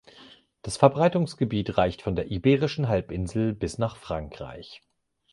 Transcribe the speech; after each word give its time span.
Das 0.63 0.77
Verbreitungsgebiet 0.77 1.77
reicht 1.77 2.01
von 2.01 2.15
der 2.15 2.31
Iberischen 2.31 2.87
Halbinsel 2.87 3.53
bis 3.53 3.77
nach 3.77 3.97
Frankreich. 3.97 4.81